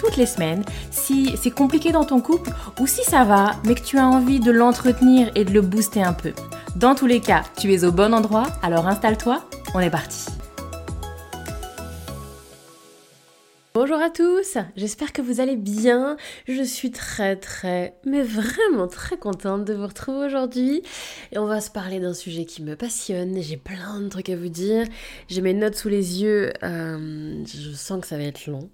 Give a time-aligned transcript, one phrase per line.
[0.00, 2.50] toutes les semaines si c'est compliqué dans ton couple
[2.80, 6.02] ou si ça va, mais que tu as envie de l'entretenir et de le booster
[6.02, 6.32] un peu.
[6.76, 9.44] Dans tous les cas, tu es au bon endroit, alors installe-toi,
[9.74, 10.26] on est parti.
[13.72, 16.16] Bonjour à tous, j'espère que vous allez bien.
[16.48, 20.82] Je suis très très, mais vraiment très contente de vous retrouver aujourd'hui.
[21.30, 23.40] Et on va se parler d'un sujet qui me passionne.
[23.40, 24.86] J'ai plein de trucs à vous dire.
[25.28, 26.52] J'ai mes notes sous les yeux.
[26.64, 28.70] Euh, je sens que ça va être long.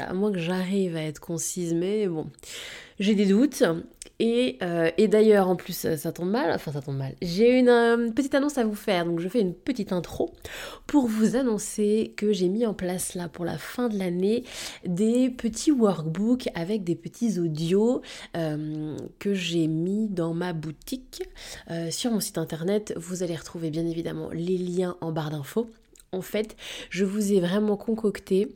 [0.00, 2.26] À moins que j'arrive à être concise, mais bon,
[3.00, 3.64] j'ai des doutes.
[4.20, 7.14] Euh, et, d'ailleurs, en plus, ça tombe mal, enfin ça tombe mal.
[7.22, 10.32] J'ai une euh, petite annonce à vous faire, donc je fais une petite intro
[10.86, 14.44] pour vous annoncer que j'ai mis en place là pour la fin de l'année
[14.84, 18.02] des petits workbooks avec des petits audios
[18.36, 21.22] euh, que j'ai mis dans ma boutique.
[21.90, 25.68] sur mon site internet, vous allez retrouver bien évidemment les liens en barre d'infos.
[26.12, 26.56] En fait,
[26.90, 28.48] je vous ai vraiment concocté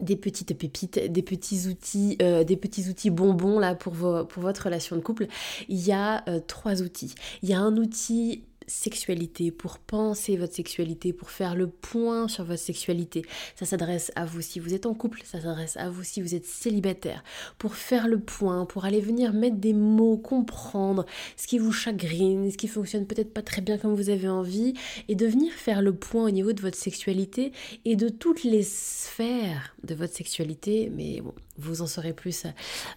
[0.00, 4.96] des petites pépites, des petits outils, euh, des petits outils bonbons là pour, votre relation
[4.96, 5.26] de couple.
[5.68, 7.14] Il y a euh, trois outils.
[7.42, 12.44] Il y a un outil sexualité, pour penser votre sexualité, pour faire le point sur
[12.44, 13.22] votre sexualité.
[13.56, 16.34] Ça s'adresse à vous si vous êtes en couple, ça s'adresse à vous si vous
[16.34, 17.22] êtes célibataire,
[17.58, 22.50] pour faire le point, pour aller venir mettre des mots, comprendre ce qui vous chagrine,
[22.50, 24.74] ce qui fonctionne peut-être pas très bien comme vous avez envie,
[25.08, 27.52] et de venir faire le point au niveau de votre sexualité
[27.84, 30.90] et de toutes les sphères de votre sexualité.
[30.94, 32.46] Mais bon, vous en saurez plus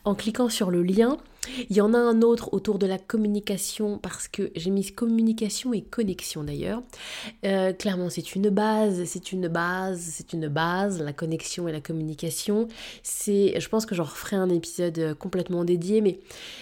[0.06, 1.18] en cliquant sur le lien.
[1.70, 5.74] Il y en a un autre autour de la communication parce que j'ai mis communication
[5.74, 6.82] et connexion d'ailleurs.
[7.46, 11.82] Euh, clairement, c'est une base, c'est une base, c'est une base, la connexion et la
[11.82, 12.68] communication.
[13.04, 16.20] C'est, je pense que j'en referai un épisode complètement dédié, mais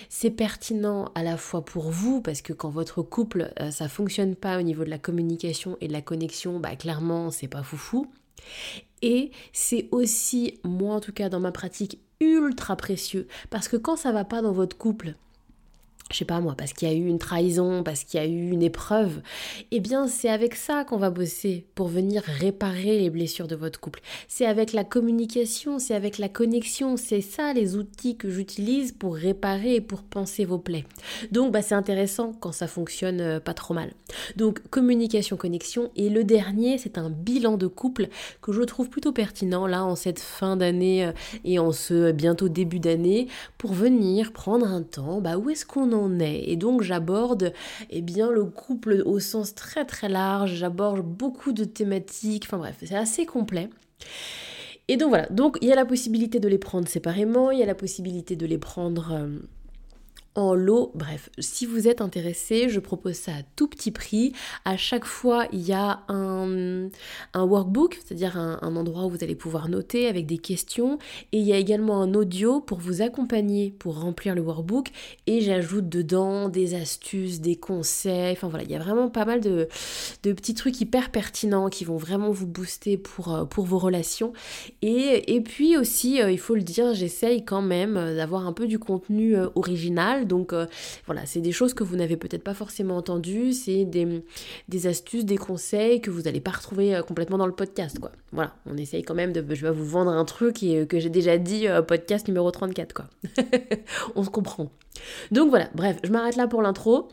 [0.09, 4.35] c'est pertinent à la fois pour vous parce que quand votre couple euh, ça fonctionne
[4.35, 8.07] pas au niveau de la communication et de la connexion, bah clairement c'est pas foufou.
[9.03, 13.27] Et c'est aussi, moi en tout cas dans ma pratique, ultra précieux.
[13.49, 15.15] Parce que quand ça va pas dans votre couple,
[16.13, 18.27] je sais pas moi, parce qu'il y a eu une trahison, parce qu'il y a
[18.27, 19.21] eu une épreuve,
[19.71, 23.79] eh bien c'est avec ça qu'on va bosser pour venir réparer les blessures de votre
[23.79, 24.01] couple.
[24.27, 29.15] C'est avec la communication, c'est avec la connexion, c'est ça les outils que j'utilise pour
[29.15, 30.85] réparer et pour penser vos plaies.
[31.31, 33.91] Donc bah, c'est intéressant quand ça fonctionne euh, pas trop mal.
[34.35, 38.09] Donc communication, connexion et le dernier c'est un bilan de couple
[38.41, 41.11] que je trouve plutôt pertinent là en cette fin d'année euh,
[41.43, 45.91] et en ce bientôt début d'année pour venir prendre un temps, bah où est-ce qu'on
[45.91, 46.43] en est.
[46.49, 47.53] Et donc j'aborde
[47.89, 52.77] eh bien le couple au sens très très large, j'aborde beaucoup de thématiques, enfin bref,
[52.83, 53.69] c'est assez complet.
[54.87, 57.63] Et donc voilà, donc il y a la possibilité de les prendre séparément, il y
[57.63, 59.13] a la possibilité de les prendre...
[59.13, 59.39] Euh,
[60.35, 60.91] en lot.
[60.95, 64.33] Bref, si vous êtes intéressé, je propose ça à tout petit prix.
[64.65, 66.89] À chaque fois, il y a un,
[67.35, 70.97] workbook, c'est-à-dire un, endroit où vous allez pouvoir noter avec des questions.
[71.31, 74.89] Et il y a également un audio pour vous accompagner pour remplir le workbook.
[75.27, 78.33] Et j'ajoute dedans des astuces, des conseils.
[78.33, 79.67] Enfin voilà, il y a vraiment pas mal de,
[80.21, 84.33] petits trucs hyper pertinents qui vont vraiment vous booster pour, euh, vos relations.
[84.81, 88.67] Et, et puis aussi, euh, il faut le dire, j'essaye quand même d'avoir un peu
[88.67, 89.47] du contenu euh,
[90.23, 90.65] donc euh,
[91.05, 95.37] voilà, c'est des choses que vous n'avez peut-être pas forcément entendues, c'est des, astuces, des
[95.37, 97.99] conseils que vous n'allez pas retrouver euh, complètement dans le podcast.
[97.99, 98.11] Quoi.
[98.31, 99.43] Voilà, on essaye quand même de...
[99.53, 102.93] Je vais vous vendre un truc et, euh, que j'ai déjà dit, podcast numéro 34.
[102.93, 103.05] Quoi.
[104.15, 104.71] on se comprend.
[105.31, 107.09] Donc voilà, bref, je m'arrête là pour l'intro.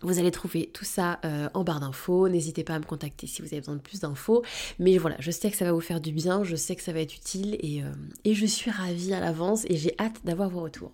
[0.00, 1.18] Vous allez trouver tout ça
[1.54, 2.28] en barre d'infos.
[2.28, 4.44] N'hésitez pas à me contacter si vous avez besoin de plus d'infos.
[4.78, 6.92] Mais voilà, je sais que ça va vous faire du bien, je sais que ça
[6.92, 7.82] va être utile et,
[8.24, 10.92] et je suis ravie à l'avance et j'ai hâte d'avoir vos retours.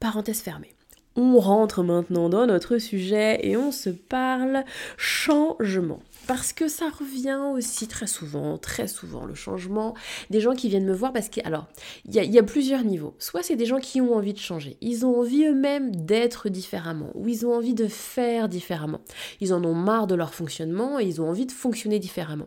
[0.00, 0.74] Parenthèse fermée.
[1.14, 4.64] On rentre maintenant dans notre sujet et on se parle
[4.96, 6.00] changement.
[6.26, 9.94] Parce que ça revient aussi très souvent, très souvent, le changement.
[10.30, 11.66] Des gens qui viennent me voir parce que, alors,
[12.06, 13.14] il y, a, plusieurs niveaux.
[13.18, 14.78] Soit c'est des gens qui ont envie de changer.
[14.80, 17.10] Ils ont envie eux-mêmes d'être différemment.
[17.14, 19.00] Ou ils ont envie de faire différemment.
[19.42, 22.46] Ils en ont marre de leur fonctionnement et ils ont envie de fonctionner différemment.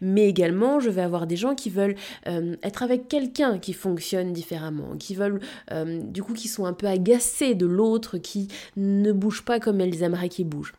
[0.00, 1.96] Mais également, je vais avoir des gens qui veulent
[2.28, 5.40] euh, être avec quelqu'un qui fonctionne différemment, qui veulent,
[5.72, 9.80] euh, du coup, qui sont un peu agacés de l'autre, qui ne bouge pas comme
[9.80, 10.72] elles aimeraient qu'il bouge.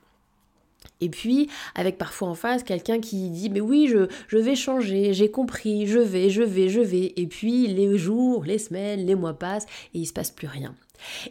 [1.00, 5.30] Et puis, avec parfois en face quelqu'un qui dit Mais oui, je, vais changer, j'ai
[5.30, 7.14] compris, je vais, je vais, je vais.
[7.18, 10.74] Et puis, les jours, les semaines, les mois passent et il se passe plus rien.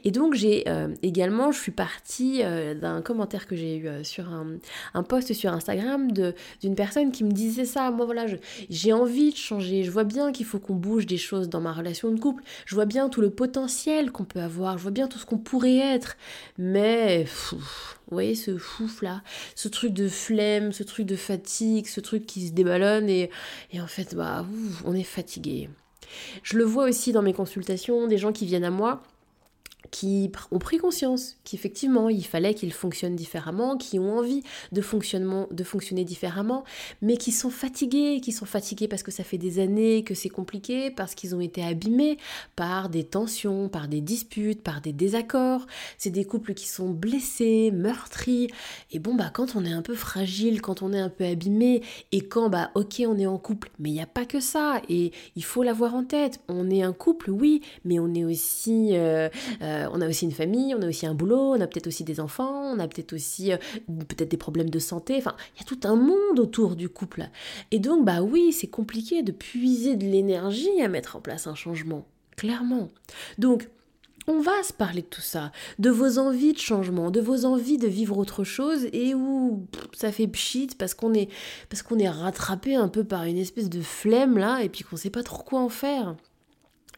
[0.04, 4.04] Et donc j'ai euh, également, je suis partie euh, d'un commentaire que j'ai eu euh,
[4.04, 4.58] sur un,
[4.94, 8.26] un, post sur Instagram d'une personne qui me disait ça, moi voilà,
[8.70, 11.72] j'ai envie de changer, je vois bien qu'il faut qu'on bouge des choses dans ma
[11.72, 15.08] relation de couple, je vois bien tout le potentiel qu'on peut avoir, je vois bien
[15.08, 16.16] tout ce qu'on pourrait être,
[16.58, 17.26] mais...
[17.52, 17.58] vous
[18.10, 19.22] voyez ce fouf là,
[19.54, 23.30] ce truc de flemme, ce truc de fatigue, ce truc qui se déballonne et,
[23.72, 24.46] et en fait bah
[24.84, 25.68] on est fatigué.
[26.42, 29.02] Je le vois aussi dans mes consultations, des gens qui viennent à moi
[29.90, 34.42] qui ont pris conscience qu'effectivement il fallait qu'ils fonctionnent différemment, qui ont envie
[34.72, 36.64] de, fonctionnement, de fonctionner différemment,
[37.02, 40.28] mais qui sont fatigués, qui sont fatigués parce que ça fait des années que c'est
[40.28, 42.18] compliqué, parce qu'ils ont été abîmés
[42.54, 45.66] par des tensions, par des disputes, par des désaccords.
[45.98, 48.48] C'est des couples qui sont blessés, meurtris.
[48.92, 51.82] Et bon, bah quand on est un peu fragile, quand on est un peu abîmé,
[52.12, 54.80] et quand, bah ok, on est en couple, mais il n'y a pas que ça,
[54.88, 56.40] et il faut l'avoir en tête.
[56.48, 58.90] On est un couple, oui, mais on est aussi...
[58.92, 59.28] Euh,
[59.62, 61.86] euh, euh, on a aussi une famille, on a aussi un boulot, on a peut-être
[61.86, 63.56] aussi des enfants, on a peut-être aussi euh,
[64.08, 65.16] peut-être des problèmes de santé.
[65.18, 67.28] Enfin, il y a tout un monde autour du couple.
[67.70, 71.54] Et donc, bah oui, c'est compliqué de puiser de l'énergie à mettre en place un
[71.54, 72.06] changement,
[72.36, 72.88] clairement.
[73.38, 73.68] Donc,
[74.28, 77.78] on va se parler de tout ça, de vos envies de changement, de vos envies
[77.78, 81.28] de vivre autre chose et où ça fait pchit parce qu'on est
[81.68, 84.96] parce qu'on est rattrapé un peu par une espèce de flemme là et puis qu'on
[84.96, 86.16] sait pas trop quoi en faire.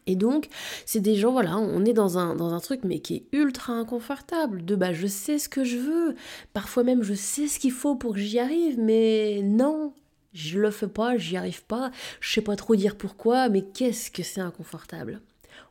[0.09, 0.49] Et donc,
[0.87, 4.65] c'est des gens, voilà, on est dans un, truc, mais qui est ultra inconfortable.
[4.65, 6.15] De bah, je sais ce que je veux,
[6.51, 9.93] parfois même je sais ce qu'il faut pour que j'y arrive, mais non,
[10.33, 11.91] je le fais pas, j'y arrive pas,
[12.21, 15.21] je sais pas trop dire pourquoi, mais qu'est-ce que c'est inconfortable?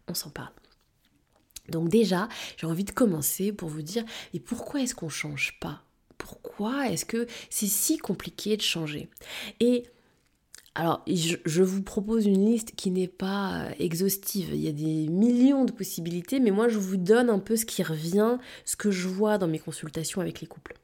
[0.07, 0.53] On s'en parle.
[1.69, 4.05] Donc, déjà, j'ai envie de commencer pour vous dire,
[4.35, 5.83] et pourquoi est-ce qu'on change pas?
[6.17, 9.09] Pourquoi est-ce que c'est si compliqué de changer?
[9.59, 9.83] Et
[10.79, 14.51] alors, je, vous propose une liste qui n'est pas euh, exhaustive.
[14.53, 17.67] Il y a des millions de possibilités, mais moi, je vous donne un peu ce
[17.67, 20.77] qui revient, ce que je vois dans mes consultations avec les couples.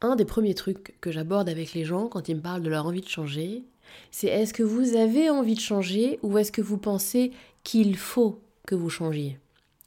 [0.00, 2.86] Un des premiers trucs que j'aborde avec les gens quand ils me parlent de leur
[2.86, 3.62] envie de changer,
[4.10, 7.30] c'est est-ce que vous avez envie de changer ou est-ce que vous pensez
[7.62, 9.38] qu'il faut que vous changiez?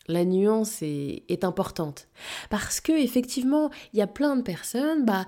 [0.08, 2.08] La nuance est, est importante.
[2.50, 5.26] Parce que effectivement, il y a plein de personnes, bah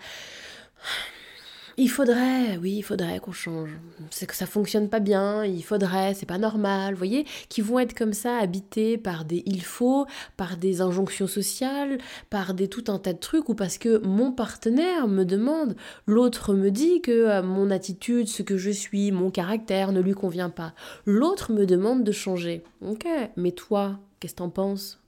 [1.80, 3.70] il faudrait, oui, il faudrait qu'on change.
[4.10, 7.78] C'est que ça fonctionne pas bien, il faudrait, c'est pas normal, vous voyez, qui vont
[7.78, 10.08] être comme ça, habités par des il faut,
[10.38, 12.00] par des injonctions sociales,
[12.32, 15.76] par des tout un tas de trucs, ou parce que mon partenaire me demande,
[16.08, 20.14] l'autre me dit que euh, mon attitude, ce que je suis, mon caractère ne lui
[20.14, 20.74] convient pas.
[21.06, 22.64] L'autre me demande de changer.
[22.82, 25.00] Ok, mais toi, qu'est-ce que t'en penses?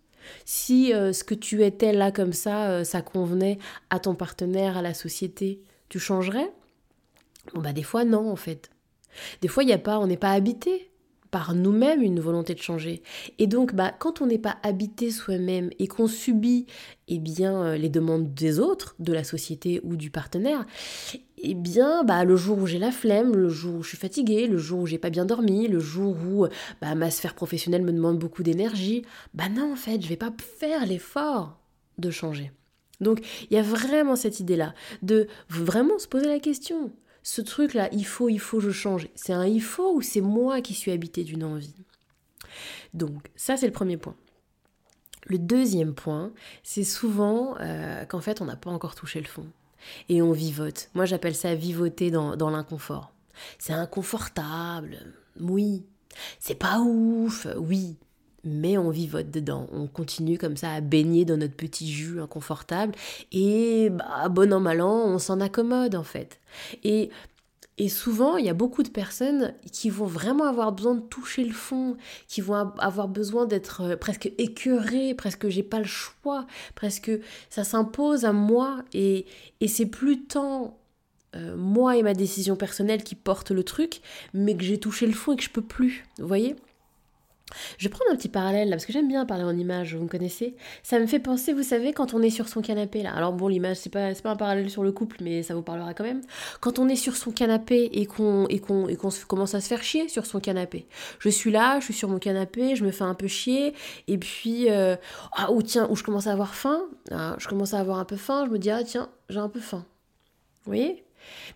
[0.46, 3.58] Si euh, ce que tu étais là comme ça, euh, ça convenait
[3.90, 6.52] à ton partenaire, à la société, tu changerais?
[7.54, 8.70] Bon bah des fois non en fait.
[9.42, 10.92] Des fois n'y a pas, on n'est pas habité
[11.32, 13.04] par nous-mêmes une volonté de changer.
[13.38, 16.66] Et donc bah quand on n'est pas habité soi-même et qu'on subit
[17.08, 20.66] eh bien euh, les demandes des autres, de la société ou du partenaire,
[21.42, 24.48] eh bien, bah, le jour où j'ai la flemme, le jour où je suis fatiguée,
[24.48, 26.48] le jour où j'ai pas bien dormi, le jour où
[26.82, 29.04] bah, ma sphère professionnelle me demande beaucoup d'énergie,
[29.34, 31.58] bah non, en fait, je vais pas faire l'effort
[31.98, 32.52] de changer.
[33.00, 36.92] Donc, il y a vraiment cette idée-là de vraiment se poser la question
[37.30, 40.62] ce truc-là, il faut, il faut, je change, c'est un il faut ou c'est moi
[40.62, 41.76] qui suis habité d'une envie?
[42.96, 44.16] Donc, ça, c'est le premier point.
[45.28, 46.34] Le deuxième point,
[46.64, 49.46] c'est souvent euh, qu'en fait, on n'a pas encore touché le fond.
[50.10, 50.90] Et on vivote.
[50.96, 53.14] Moi, j'appelle ça vivoter dans, dans l'inconfort.
[53.60, 55.86] C'est inconfortable, oui.
[56.40, 57.96] C'est pas ouf, oui
[58.44, 59.68] mais on vivote dedans.
[59.72, 62.96] On continue comme ça à baigner dans notre petit jus inconfortable
[63.32, 66.40] et bah, bon an mal an, on s'en accommode en fait.
[66.84, 67.10] Et,
[67.78, 71.44] et souvent, il y a beaucoup de personnes qui vont vraiment avoir besoin de toucher
[71.44, 71.96] le fond,
[72.28, 77.12] qui vont avoir besoin d'être euh, presque écœurées, presque j'ai pas le choix, presque
[77.50, 79.26] ça s'impose à moi et,
[79.62, 80.78] et c'est plus tant
[81.36, 84.02] euh, moi et ma décision personnelle qui porte le truc,
[84.34, 86.06] mais que j'ai touché le fond et que je peux plus.
[86.18, 86.56] Vous voyez?
[87.78, 90.04] Je vais prendre un petit parallèle là, parce que j'aime bien parler en image, vous
[90.04, 90.56] me connaissez.
[90.84, 93.14] Ça me fait penser, vous savez, quand on est sur son canapé là.
[93.14, 95.94] Alors bon, l'image, c'est pas, pas un parallèle sur le couple, mais ça vous parlera
[95.94, 96.22] quand même.
[96.60, 98.88] Quand on est sur son canapé et qu'on et qu'on
[99.28, 100.88] commence à se faire chier sur son canapé.
[101.20, 103.74] Je suis là, je suis sur mon canapé, je me fais un peu chier,
[104.08, 104.96] et puis euh,
[105.34, 108.06] ah ou tiens, où je commence à avoir faim, ah, je commence à avoir un
[108.06, 109.86] peu faim, je me dis ah tiens, j'ai un peu faim.
[110.66, 111.04] Vous voyez?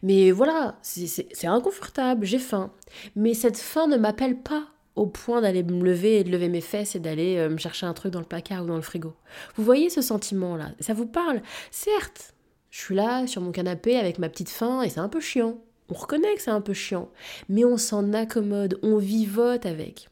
[0.02, 2.72] Mais voilà, c'est inconfortable, j'ai faim.
[3.16, 6.62] Mais cette faim ne m'appelle pas au point d'aller me lever et de lever mes
[6.62, 9.14] fesses et d'aller euh, me chercher un truc dans le placard ou dans le frigo.
[9.56, 10.72] Vous voyez ce sentiment-là?
[10.80, 11.42] Ça vous parle?
[11.72, 12.34] Certes,
[12.74, 15.62] Je suis là sur mon canapé avec ma petite faim et c'est un peu chiant.
[15.90, 17.12] On reconnaît que c'est un peu chiant,
[17.48, 20.10] mais on s'en accommode, on vivote avec.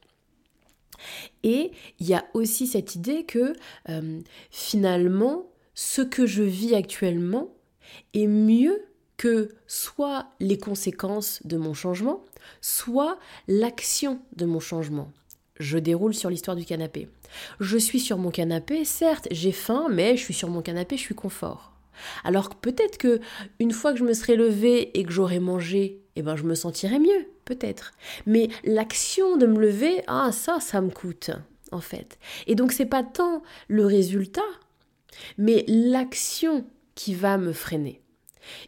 [1.41, 3.53] Et il y a aussi cette idée que
[3.89, 4.19] euh,
[4.51, 7.49] finalement, ce que je vis actuellement
[8.13, 8.85] est mieux
[9.17, 12.23] que soit les conséquences de mon changement,
[12.61, 13.17] soit
[13.47, 15.11] l'action de mon changement.
[15.59, 17.07] Je déroule sur l'histoire du canapé.
[17.59, 21.01] Je suis sur mon canapé, certes, j'ai faim, mais je suis sur mon canapé, je
[21.01, 21.71] suis confort.
[22.23, 23.19] Alors que peut-être que
[23.59, 26.55] une fois que je me serais levée et que j'aurais mangé, eh ben je me
[26.55, 27.93] sentirais mieux, peut-être.
[28.25, 31.31] Mais l'action de me lever, ah ça, ça me coûte,
[31.71, 32.17] en fait.
[32.47, 34.41] Et donc c'est pas tant le résultat,
[35.37, 38.00] mais l'action qui va me freiner.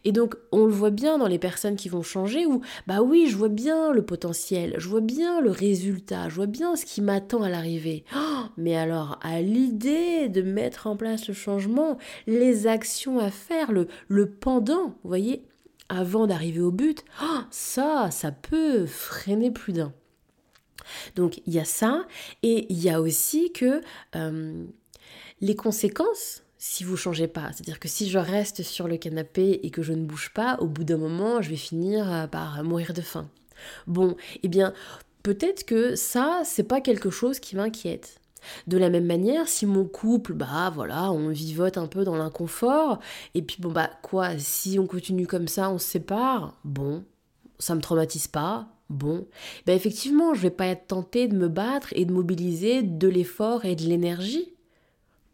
[0.04, 3.26] Et donc, on le voit bien dans les personnes qui vont changer où, bah oui,
[3.28, 7.00] je vois bien le potentiel, je vois bien le résultat, je vois bien ce qui
[7.00, 8.04] m'attend à l'arrivée.
[8.16, 13.72] Oh, mais alors, à l'idée de mettre en place le changement, les actions à faire,
[13.72, 15.44] le, le pendant, vous voyez,
[15.88, 19.92] avant d'arriver au but, oh, ça, ça peut freiner plus d'un.
[21.16, 22.06] Donc, il y a ça,
[22.42, 23.80] et il y a aussi que
[24.16, 24.64] euh,
[25.40, 27.52] les conséquences si vous changez pas.
[27.52, 30.66] C'est-à-dire que si je reste sur le canapé et que je ne bouge pas, au
[30.66, 33.28] bout d'un moment, je vais finir euh, par mourir de faim.
[33.86, 34.72] Bon, eh bien,
[35.22, 38.18] peut-être que ça, c'est pas quelque chose qui m'inquiète.
[38.66, 42.98] De la même manière, si mon couple, bah voilà, on vivote un peu dans l'inconfort,
[43.34, 47.04] et puis bon bah quoi, si on continue comme ça, on se sépare, bon,
[47.58, 49.26] ça me traumatise pas, bon,
[49.66, 53.64] bah effectivement, je vais pas être tentée de me battre et de mobiliser de l'effort
[53.64, 54.53] et de l'énergie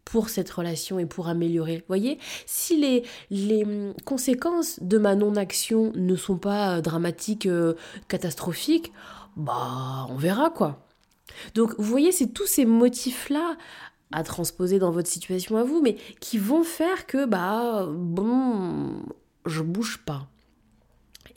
[0.05, 1.83] pour cette relation et pour améliorer.
[1.87, 3.65] Voyez, si les, les
[4.05, 7.73] conséquences de ma non-action ne sont pas euh, dramatiques, euh,
[8.07, 8.91] catastrophiques,
[9.37, 10.85] bah on verra quoi.
[11.55, 13.57] Donc vous voyez, c'est tous ces motifs-là
[14.11, 19.03] à transposer dans votre situation à vous, mais qui vont faire que bah bon,
[19.45, 20.27] je bouge pas.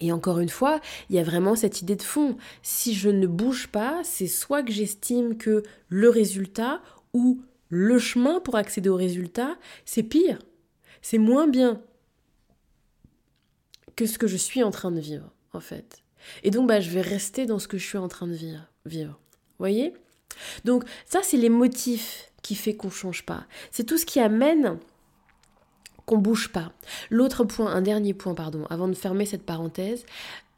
[0.00, 2.36] Et encore une fois, il y a vraiment cette idée de fond.
[2.62, 6.80] Si je ne bouge pas, c'est soit que j'estime que le résultat
[7.12, 7.40] ou
[7.74, 10.38] le chemin pour accéder au résultat, c'est pire,
[11.02, 11.82] c'est moins bien
[13.96, 16.02] que ce que je suis en train de vivre, en fait.
[16.42, 18.66] Et donc, bah, je vais rester dans ce que je suis en train de vivre.
[18.86, 19.18] vivre.
[19.58, 19.92] Voyez?
[20.64, 23.46] Donc, ça, c'est les motifs qui fait qu'on ne change pas.
[23.70, 24.78] C'est tout ce qui amène
[26.06, 26.72] qu'on bouge pas.
[27.10, 30.04] L'autre point, un dernier point, pardon, avant de fermer cette parenthèse,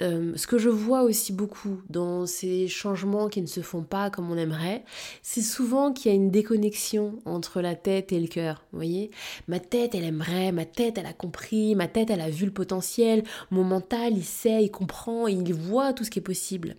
[0.02, 4.10] euh, ce que je vois aussi beaucoup dans ces changements qui ne se font pas
[4.10, 4.84] comme on aimerait,
[5.22, 8.64] c'est souvent qu'il y a une déconnexion entre la tête et le cœur.
[8.72, 9.10] Vous voyez
[9.48, 12.52] Ma tête, elle aimerait, ma tête, elle a compris, ma tête, elle a vu le
[12.52, 16.76] potentiel, mon mental, il sait, il comprend, il voit tout ce qui est possible.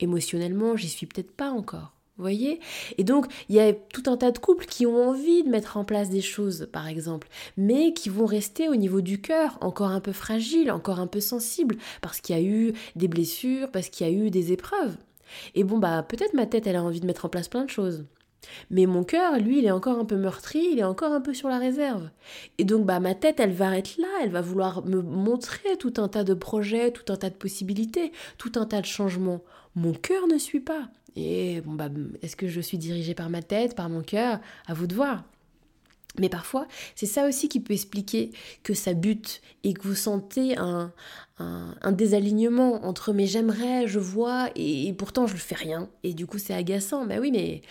[0.00, 2.60] Émotionnellement, j'y suis peut-être pas encore voyez
[2.98, 5.76] Et donc, il y a tout un tas de couples qui ont envie de mettre
[5.76, 9.90] en place des choses, par exemple, mais qui vont rester au niveau du cœur, encore
[9.90, 13.88] un peu fragile, encore un peu sensible, parce qu'il y a eu des blessures, parce
[13.88, 14.96] qu'il y a eu des épreuves.
[15.54, 17.70] Et bon, bah, peut-être ma tête, elle a envie de mettre en place plein de
[17.70, 18.04] choses.
[18.70, 21.34] Mais mon cœur, lui, il est encore un peu meurtri, il est encore un peu
[21.34, 22.10] sur la réserve.
[22.58, 25.94] Et donc, bah, ma tête, elle va être là, elle va vouloir me montrer tout
[25.98, 29.42] un tas de projets, tout un tas de possibilités, tout un tas de changements.
[29.74, 30.88] Mon cœur ne suit pas.
[31.16, 31.88] Et bon, bah,
[32.22, 34.40] est-ce que je suis dirigée par ma tête, par mon cœur?
[34.66, 35.24] À vous de voir.
[36.18, 40.56] Mais parfois, c'est ça aussi qui peut expliquer que ça bute et que vous sentez
[40.58, 40.92] un,
[41.92, 45.88] désalignement entre mais j'aimerais, je vois et, pourtant je ne fais rien.
[46.02, 47.06] Et du coup, c'est agaçant.
[47.06, 47.62] Mais oui, mais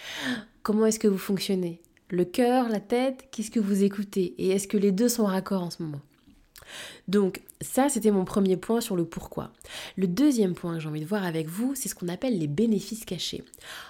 [0.63, 1.81] comment est-ce que vous fonctionnez?
[2.09, 4.33] Le cœur, la tête, qu'est-ce que vous écoutez?
[4.37, 6.01] Et est-ce que les deux sont raccords en ce moment?
[7.07, 9.51] Donc ça, c'était mon premier point sur le pourquoi.
[9.95, 12.47] Le deuxième point que j'ai envie de voir avec vous, c'est ce qu'on appelle les
[12.47, 13.43] bénéfices cachés.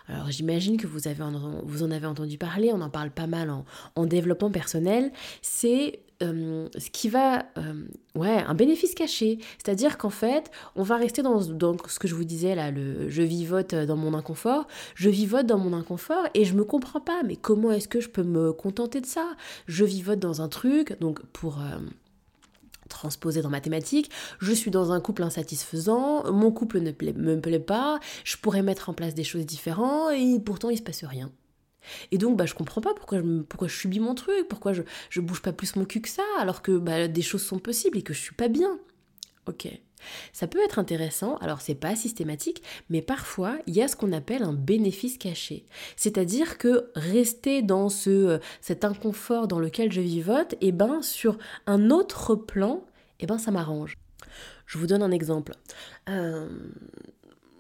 [0.08, 3.50] Alors j'imagine que vous, en, avez entendu parler, on en parle pas mal
[3.96, 5.12] en, développement personnel.
[5.42, 7.46] C'est euh, ce qui va...
[7.58, 7.86] Euh,
[8.16, 9.40] ouais, un bénéfice caché.
[9.64, 13.74] C'est-à-dire qu'en fait, on va rester dans, ce que je vous disais là, je vivote
[13.74, 14.68] dans mon inconfort.
[14.96, 17.24] Je vivote dans mon inconfort et je me comprends pas.
[17.24, 19.36] Mais comment est-ce que je peux me contenter de ça?
[19.68, 21.62] Je vivote dans un truc, donc pour...
[21.62, 21.80] Euh,
[22.92, 28.00] transposé dans mathématiques, je suis dans un couple insatisfaisant, mon couple ne me plaît pas,
[28.24, 31.32] je pourrais mettre en place des choses différentes et pourtant il se passe rien.
[32.12, 34.84] Et donc bah je comprends pas pourquoi je, pourquoi je subis mon truc, pourquoi je,
[35.10, 37.98] je bouge pas plus mon cul que ça alors que bah, des choses sont possibles
[37.98, 38.80] et que je suis pas bien.
[39.48, 39.68] Ok.
[40.34, 44.12] Ça peut être intéressant, alors c'est pas systématique, mais parfois il y a ce qu'on
[44.12, 45.66] appelle un bénéfice caché.
[45.96, 51.02] C'est-à-dire que rester dans ce, euh, cet inconfort dans lequel je vivote, et eh ben
[51.02, 52.84] sur un autre plan,
[53.20, 53.98] et eh ben ça m'arrange.
[54.66, 55.54] Je vous donne un exemple.
[56.10, 56.48] Euh,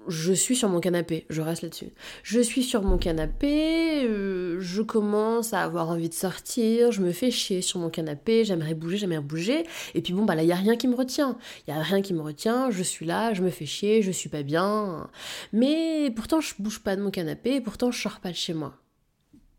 [0.08, 1.92] je suis sur mon canapé, je reste là-dessus.
[2.24, 7.12] Je suis sur mon canapé, euh, je commence à avoir envie de sortir, je me
[7.12, 10.48] fais chier sur mon canapé, j'aimerais bouger, j'aimerais bouger, et puis bon, bah là, il
[10.48, 11.38] n'y a rien qui me retient.
[11.68, 14.12] Il n'y a rien qui me retient, je suis là, je me fais chier, je
[14.12, 15.10] suis pas bien.
[15.54, 18.54] Mais pourtant, je bouge pas de mon canapé, et pourtant, je sors pas de chez
[18.54, 18.78] moi.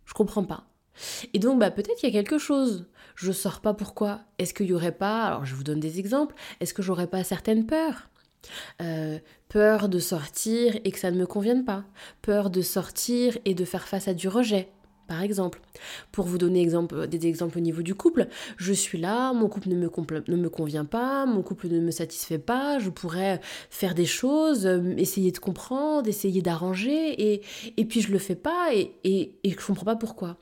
[0.05, 0.67] Je comprends pas.
[1.33, 2.87] Et donc, bah, peut-être qu'il y a quelque chose.
[3.15, 4.21] Je sors pas pourquoi?
[4.39, 7.25] Est-ce qu'il y aurait pas, alors je vous donne des exemples, est-ce que j'aurais pas
[7.25, 8.09] certaines peurs?
[8.81, 9.19] Euh,
[9.49, 11.85] peur de sortir et que ça ne me convienne pas,
[12.23, 14.69] peur de sortir et de faire face à du rejet,
[15.09, 15.61] par exemple.
[16.11, 19.69] Pour vous donner exemple, des exemples au niveau du couple, je suis là, mon couple
[19.69, 19.91] ne me,
[20.29, 24.67] ne me convient pas, mon couple ne me satisfait pas, je pourrais faire des choses,
[24.67, 27.43] euh, essayer de comprendre, essayer d'arranger, et,
[27.77, 30.37] et puis je le fais pas et, et, et je comprends pas pourquoi.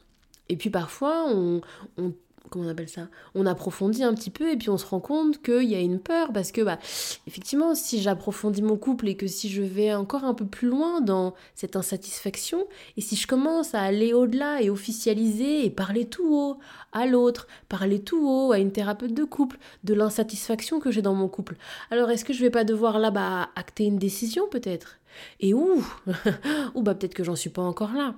[0.48, 1.60] Et puis parfois, on,
[1.96, 2.12] on
[2.48, 5.42] comment on appelle ça On approfondit un petit peu et puis on se rend compte
[5.42, 6.78] qu'il y a une peur parce que, bah,
[7.26, 11.00] effectivement, si j'approfondis mon couple et que si je vais encore un peu plus loin
[11.00, 12.66] dans cette insatisfaction
[12.96, 16.58] et si je commence à aller au-delà et officialiser et parler tout haut
[16.92, 21.14] à l'autre, parler tout haut à une thérapeute de couple de l'insatisfaction que j'ai dans
[21.14, 21.56] mon couple,
[21.90, 24.96] alors est-ce que je vais pas devoir là-bas acter une décision peut-être?
[25.40, 25.84] Et où
[26.74, 28.14] Ou bah peut-être que j'en suis pas encore là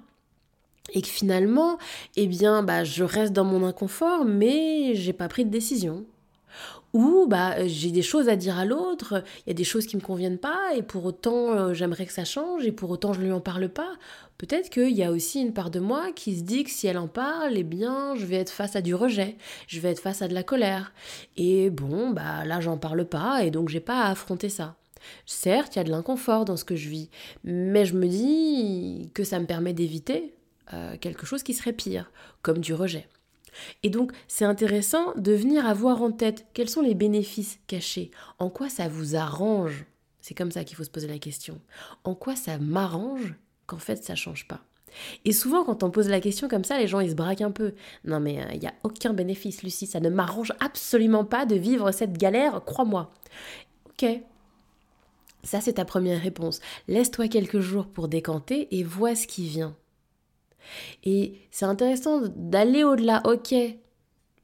[0.90, 1.78] et que finalement,
[2.16, 6.04] eh bien, bah, je reste dans mon inconfort, mais j'ai pas pris de décision.
[6.92, 9.96] Ou bah, j'ai des choses à dire à l'autre, il y a des choses qui
[9.96, 13.20] me conviennent pas, et pour autant euh, j'aimerais que ça change, et pour autant je
[13.20, 13.94] ne lui en parle pas.
[14.36, 16.98] Peut-être qu'il y a aussi une part de moi qui se dit que si elle
[16.98, 19.36] en parle, eh bien, je vais être face à du rejet,
[19.68, 20.92] je vais être face à de la colère.
[21.36, 24.76] Et bon, bah là, j'en parle pas, et donc j'ai pas à affronter ça.
[25.24, 27.08] Certes, il y a de l'inconfort dans ce que je vis,
[27.44, 30.34] mais je me dis que ça me permet d'éviter
[30.72, 32.10] euh, quelque chose qui serait pire,
[32.42, 33.08] comme du rejet.
[33.82, 38.48] Et donc, c'est intéressant de venir avoir en tête quels sont les bénéfices cachés, en
[38.48, 39.84] quoi ça vous arrange?
[40.20, 41.60] C'est comme ça qu'il faut se poser la question.
[42.04, 43.34] En quoi ça m'arrange
[43.66, 44.60] qu'en fait ça change pas?
[45.24, 47.50] Et souvent, quand on pose la question comme ça, les gens ils se braquent un
[47.50, 47.74] peu.
[48.04, 49.86] Non, mais euh, il n'y a aucun bénéfice, Lucie.
[49.86, 53.10] Ça ne m'arrange absolument pas de vivre cette galère, crois-moi.
[53.88, 54.06] Ok.
[55.44, 56.60] Ça, c'est ta première réponse.
[56.88, 59.74] Laisse-toi quelques jours pour décanter et vois ce qui vient.
[61.04, 63.22] Et c'est intéressant d'aller au-delà.
[63.24, 63.54] Ok,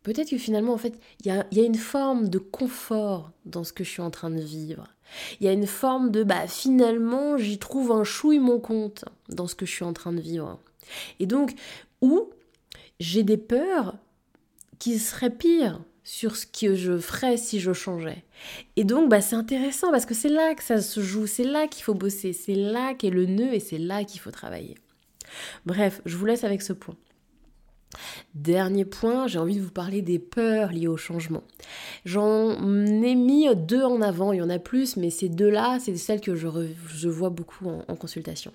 [0.03, 3.85] peut-être que finalement, en fait, il y a, une forme de confort dans ce que
[3.85, 4.87] je suis en train de vivre.
[5.41, 9.47] Il y a une forme de, bah, finalement, j'y trouve un chouille mon compte dans
[9.47, 10.59] ce que je suis en train de vivre.
[11.21, 11.55] Et donc,
[12.01, 12.31] ou
[13.01, 13.97] j'ai des peurs
[14.79, 18.25] qui seraient pires sur ce que je ferais si je changeais.
[18.77, 21.67] Et donc, bah, c'est intéressant parce que c'est là que ça se joue, c'est là
[21.67, 24.77] qu'il faut bosser, c'est là qu'est le nœud et c'est là qu'il faut travailler.
[25.67, 26.97] Bref, je vous laisse avec ce point.
[28.35, 31.43] Dernier point, j'ai envie de vous parler des peurs liées au changement.
[32.05, 32.53] J'en
[33.03, 36.21] ai mis deux en avant, il y en a plus, mais ces deux-là, c'est celles
[36.21, 38.53] que je, vois beaucoup en, consultation.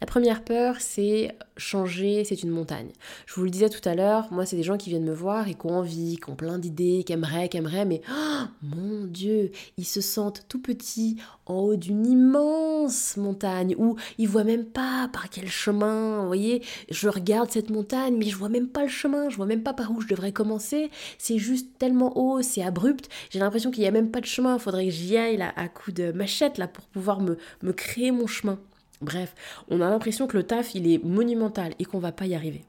[0.00, 2.90] La première peur, c'est changer, c'est une montagne.
[3.26, 5.48] Je vous le disais tout à l'heure, moi, c'est des gens qui viennent me voir
[5.48, 9.06] et qui ont envie, qui ont plein d'idées, qui aimeraient, qui aimeraient, mais oh, mon
[9.06, 11.16] Dieu, ils se sentent tout petits
[11.46, 16.62] en haut d'une immense montagne où ils voient même pas par quel chemin, vous voyez,
[16.90, 19.74] je regarde cette montagne, mais je vois même pas le chemin, je vois même pas
[19.74, 20.90] par où je devrais commencer.
[21.18, 23.10] C'est juste tellement haut, c'est abrupt.
[23.28, 24.58] J'ai l'impression qu'il n'y a même pas de chemin.
[24.58, 28.10] Faudrait que j'y aille là, à coup de machette là pour pouvoir me, me créer
[28.10, 28.58] mon chemin.
[29.02, 29.34] Bref,
[29.68, 32.64] on a l'impression que le taf il est monumental et qu'on va pas y arriver.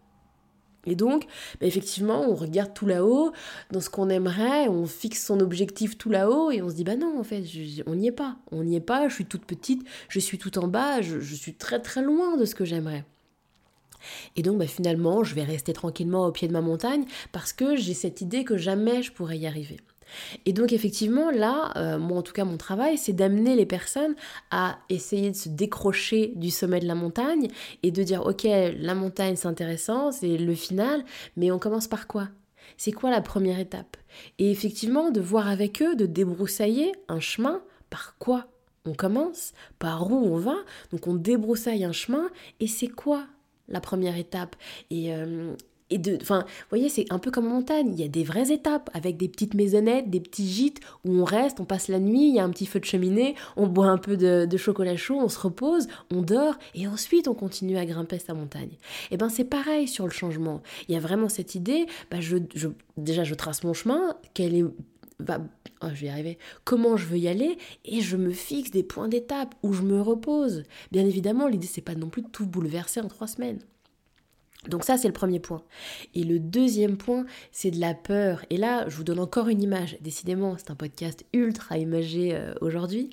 [0.86, 1.26] Et donc,
[1.62, 3.32] bah, effectivement, on regarde tout là-haut,
[3.72, 6.96] dans ce qu'on aimerait, on fixe son objectif tout là-haut, et on se dit, bah
[6.96, 7.44] non, en fait,
[7.88, 8.36] on n'y est pas.
[8.52, 11.54] On n'y est pas, je suis toute petite, je suis tout en bas, je suis
[11.54, 13.06] très très loin de ce que j'aimerais.
[14.36, 17.76] Et donc bah, finalement, je vais rester tranquillement au pied de ma montagne parce que
[17.76, 19.78] j'ai cette idée que jamais je pourrais y arriver.
[20.46, 24.16] Et donc effectivement, là, euh, moi en tout cas mon travail, c'est d'amener les personnes
[24.52, 27.48] à essayer de se décrocher du sommet de la montagne
[27.82, 31.04] et de dire, ok, la montagne c'est intéressant, c'est le final,
[31.36, 32.30] mais on commence par quoi?
[32.78, 33.98] C'est quoi la première étape?
[34.40, 38.48] Et effectivement, de voir avec eux, de débroussailler un chemin, par quoi
[38.86, 40.56] on commence, par où on va,
[40.92, 43.26] donc on débroussaille un chemin, et c'est quoi?
[43.68, 44.56] La première étape.
[44.90, 45.56] Et, euh,
[45.90, 47.94] et de, enfin, vous voyez, c'est un peu comme en montagne.
[47.94, 51.24] Il y a des vraies étapes avec des petites maisonnettes, des petits gîtes où on
[51.24, 53.88] reste, on passe la nuit, il y a un petit feu de cheminée, on boit
[53.88, 57.86] un peu de, chocolat chaud, on se repose, on dort et ensuite on continue à
[57.86, 58.72] grimper sa montagne.
[58.72, 60.62] Et eh ben c'est pareil sur le changement.
[60.88, 64.56] Il y a vraiment cette idée, bah je, je, déjà je trace mon chemin, quelle
[64.56, 64.66] est
[65.82, 69.08] oh, je vais arriver, comment je veux y aller, et je me fixe des points
[69.08, 70.64] d'étape où je me repose.
[70.92, 73.60] Bien évidemment, l'idée c'est pas non plus de tout bouleverser en trois semaines.
[74.68, 75.62] Donc ça, c'est le premier point.
[76.16, 78.46] Et le deuxième point, c'est de la peur.
[78.50, 79.98] Et là, je vous donne encore une image.
[80.02, 83.10] Décidément, c'est un podcast ultra imagé euh, aujourd'hui.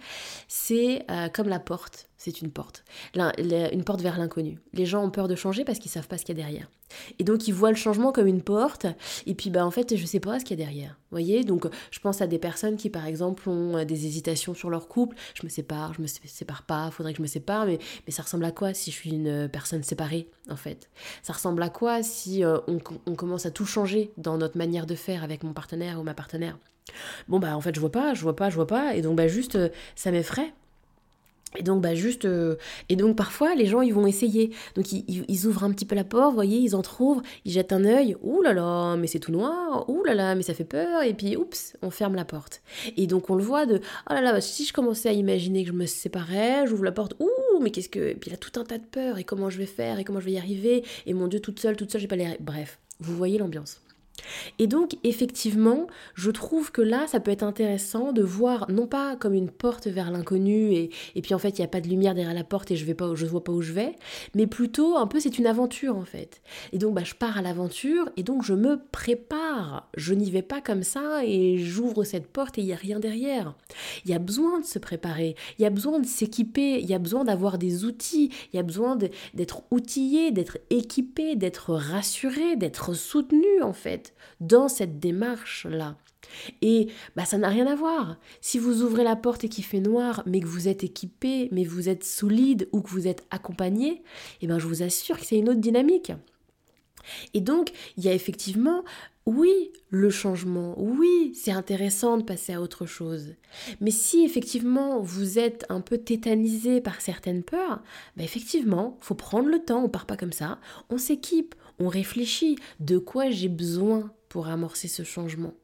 [0.48, 2.09] C'est euh, comme la porte.
[2.20, 2.84] C'est une porte.
[3.14, 4.58] une porte vers l'inconnu.
[4.74, 6.70] Les gens ont peur de changer parce qu'ils savent pas ce qu'il y a derrière.
[7.18, 8.84] Et donc ils voient le changement comme une porte,
[9.24, 10.98] et puis bah en fait je sais pas ce qu'il y a derrière.
[11.10, 11.44] voyez?
[11.44, 14.86] Donc je pense à des personnes qui par exemple ont euh, des hésitations sur leur
[14.86, 18.12] couple, je me sépare, je me sépare pas, faudrait que je me sépare, mais, mais
[18.12, 20.90] ça ressemble à quoi si je suis une euh, personne séparée en fait?
[21.22, 24.84] Ça ressemble à quoi si euh, on, on commence à tout changer dans notre manière
[24.84, 26.58] de faire avec mon partenaire ou ma partenaire?
[27.28, 29.16] Bon bah en fait je vois pas, je vois pas, je vois pas, et donc
[29.16, 29.56] bah juste
[29.94, 30.52] ça m'effraie
[31.56, 32.24] et donc, bah, juste.
[32.26, 32.56] Euh,
[32.88, 34.50] et donc, parfois, les gens, ils vont essayer.
[34.76, 37.84] Donc, ils, ouvrent un petit peu la porte, vous voyez, ils entreouvrent, ils jettent un
[37.84, 38.16] œil.
[38.22, 39.88] Ouh là là, mais c'est tout noir.
[39.88, 41.02] Ouh là là, mais ça fait peur.
[41.02, 42.62] Et puis, oups, on ferme la porte.
[42.96, 43.80] Et donc, on le voit de.
[44.08, 47.14] Oh là là, si je commençais à imaginer que je me séparais, j'ouvre la porte.
[47.18, 48.10] Ouh, mais qu'est-ce que.
[48.10, 49.18] Et puis, il a tout un tas de peurs.
[49.18, 51.58] Et comment je vais faire Et comment je vais y arriver Et mon Dieu, toute
[51.58, 52.36] seule, toute seule, j'ai pas les.
[52.40, 53.80] Bref, vous voyez l'ambiance.
[54.58, 59.16] Et donc, effectivement, je trouve que là, ça peut être intéressant de voir, non pas
[59.16, 61.88] comme une porte vers l'inconnu, et, et, puis en fait, il n'y a pas de
[61.88, 63.94] lumière derrière la porte et je ne je vois pas où je vais,
[64.34, 66.42] mais plutôt, un peu, c'est une aventure, en fait.
[66.72, 69.88] Et donc, bah, je pars à l'aventure, et donc, je me prépare.
[69.96, 73.00] Je n'y vais pas comme ça, et j'ouvre cette porte et il n'y a rien
[73.00, 73.54] derrière.
[74.04, 76.94] Il y a besoin de se préparer, il y a besoin de s'équiper, il y
[76.94, 78.96] a besoin d'avoir des outils, il y a besoin
[79.34, 84.09] d'être outillé, d'être équipé, d'être rassuré, d'être soutenu, en fait
[84.40, 85.96] dans cette démarche-là.
[86.62, 88.16] Et bah, ça n'a rien à voir.
[88.40, 91.64] Si vous ouvrez la porte et qu'il fait noir, mais que vous êtes équipé, mais
[91.64, 94.02] vous êtes solide ou que vous êtes accompagné,
[94.40, 96.12] eh ben, je vous assure que c'est une autre dynamique.
[97.34, 98.84] Et donc, il y a effectivement,
[99.26, 103.34] oui, le changement, oui, c'est intéressant de passer à autre chose.
[103.80, 107.82] Mais si effectivement vous êtes un peu tétanisé par certaines peurs,
[108.16, 112.56] bah effectivement, faut prendre le temps, on part pas comme ça, on s'équipe, on réfléchit
[112.78, 115.54] de quoi j'ai besoin pour amorcer ce changement,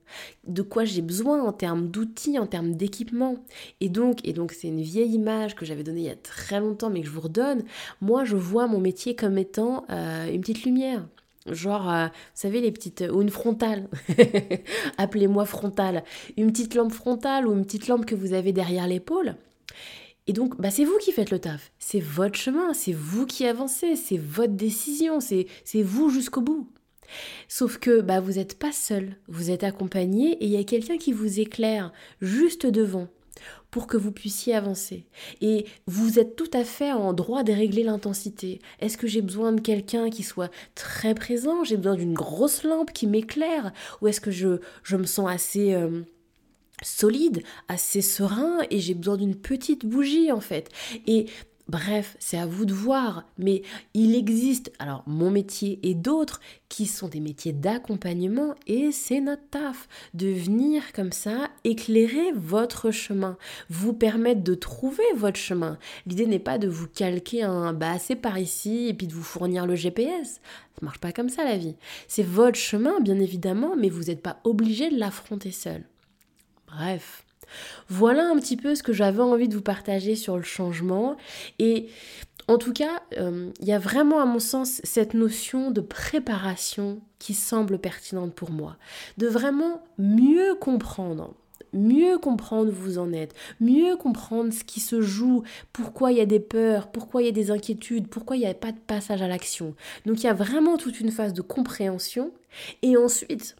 [0.48, 3.36] de quoi j'ai besoin en termes d'outils, en termes d'équipement.
[3.80, 6.58] Et donc, et donc c'est une vieille image que j'avais donnée il y a très
[6.58, 7.62] longtemps, mais que je vous redonne.
[8.00, 11.06] Moi, je vois mon métier comme étant euh, une petite lumière.
[11.46, 13.04] Genre, euh, vous savez, les petites.
[13.12, 13.88] ou une frontale.
[14.98, 16.02] Appelez-moi frontale.
[16.36, 19.36] Une petite lampe frontale ou une petite lampe que vous avez derrière l'épaule.
[20.26, 21.70] Et donc, bah, c'est vous qui faites le taf.
[21.78, 25.46] C'est votre chemin, c'est vous qui avancez, c'est votre décision, c'est
[25.82, 26.68] vous jusqu'au bout.
[27.48, 30.98] Sauf que bah, vous n'êtes pas seul, vous êtes accompagné et il y a quelqu'un
[30.98, 33.08] qui vous éclaire juste devant
[33.70, 35.06] pour que vous puissiez avancer.
[35.40, 38.60] Et vous êtes tout à fait en droit de régler l'intensité.
[38.80, 41.62] Est-ce que j'ai besoin de quelqu'un qui soit très présent?
[41.62, 43.72] J'ai besoin d'une grosse lampe qui m'éclaire?
[44.00, 44.58] Ou est-ce que je,
[44.96, 45.74] me sens assez...
[45.74, 46.02] Euh,
[46.82, 50.70] solide, assez serein et j'ai besoin d'une petite bougie en fait.
[51.06, 51.26] Et
[51.68, 53.62] Bref, c'est à vous de voir, mais
[53.92, 59.48] il existe, alors mon métier et d'autres, qui sont des métiers d'accompagnement, et c'est notre
[59.50, 63.36] taf, de venir comme ça éclairer votre chemin,
[63.68, 65.76] vous permettre de trouver votre chemin.
[66.06, 69.24] L'idée n'est pas de vous calquer un bah c'est par ici, et puis de vous
[69.24, 70.40] fournir le GPS.
[70.78, 71.74] Ça marche pas comme ça la vie.
[72.06, 75.82] C'est votre chemin, bien évidemment, mais vous n'êtes pas obligé de l'affronter seul.
[76.66, 77.24] Bref.
[77.88, 81.16] Voilà un petit peu ce que j'avais envie de vous partager sur le changement.
[81.58, 81.88] Et
[82.48, 87.00] en tout cas, euh, il y a vraiment à mon sens cette notion de préparation
[87.18, 88.76] qui semble pertinente pour moi.
[89.18, 91.34] De vraiment mieux comprendre
[91.72, 96.22] mieux comprendre où vous en êtes, mieux comprendre ce qui se joue, pourquoi il y
[96.22, 98.78] a des peurs, pourquoi il y a des inquiétudes, pourquoi il n'y a pas de
[98.78, 99.74] passage à l'action.
[100.06, 102.32] Donc il y a vraiment toute une phase de compréhension
[102.82, 103.56] et ensuite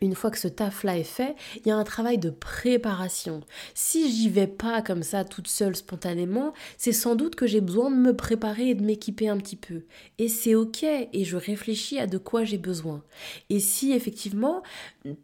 [0.00, 3.40] une fois que ce taf-là est fait, il y a un travail de préparation.
[3.74, 7.90] Si j'y vais pas comme ça toute seule spontanément, c'est sans doute que j'ai besoin
[7.90, 9.82] de me préparer et de m'équiper un petit peu.
[10.18, 13.02] Et c'est ok, et je réfléchis à de quoi j'ai besoin.
[13.48, 14.62] Et si effectivement,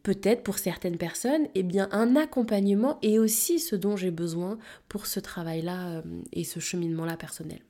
[0.03, 5.07] peut-être pour certaines personnes, eh bien un accompagnement est aussi ce dont j'ai besoin pour
[5.07, 7.61] ce travail-là euh, et ce cheminement-là personnel.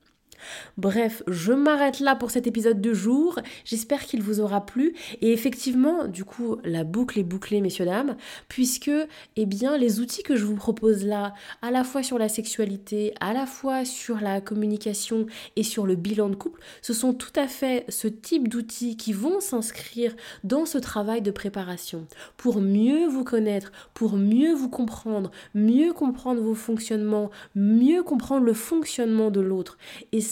[0.77, 3.39] Bref, je m'arrête là pour cet épisode de jour.
[3.65, 4.93] J'espère qu'il vous aura plu.
[5.21, 8.15] Et effectivement, du coup, la boucle est bouclée, messieurs, dames,
[8.47, 8.91] puisque,
[9.35, 13.13] eh bien, les outils que je vous propose là, à la fois sur la sexualité,
[13.19, 15.25] à la fois sur la communication
[15.55, 19.13] et sur le bilan de couple, ce sont tout à fait ce type d'outils qui
[19.13, 25.31] vont s'inscrire dans ce travail de préparation pour mieux vous connaître, pour mieux vous comprendre,
[25.53, 29.77] mieux comprendre vos fonctionnements, mieux comprendre le fonctionnement de l'autre.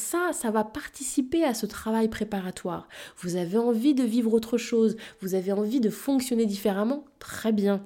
[0.01, 2.89] Ça, ça va participer à ce travail préparatoire.
[3.17, 7.83] Vous avez envie de vivre autre chose, vous avez envie de fonctionner différemment, très bien.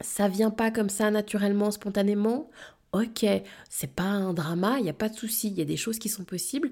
[0.00, 2.50] Ça vient pas comme ça naturellement, spontanément.
[2.92, 3.24] Ok,
[3.68, 5.98] c'est pas un drama, il n'y a pas de souci, il y a des choses
[5.98, 6.70] qui sont possibles.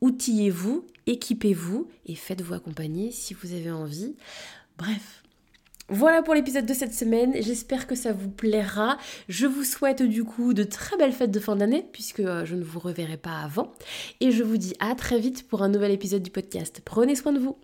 [0.00, 4.16] Outillez-vous, équipez-vous et faites-vous accompagner si vous avez envie.
[4.78, 5.19] Bref,
[5.92, 8.96] Voilà pour l'épisode de cette semaine, j'espère que ça vous plaira.
[9.28, 12.54] Je vous souhaite du coup de très belles fêtes de fin d'année, puisque euh, je
[12.54, 13.72] ne vous reverrai pas avant.
[14.20, 16.80] Et je vous dis à très vite pour un nouvel épisode du podcast.
[16.84, 17.56] Prenez soin de vous.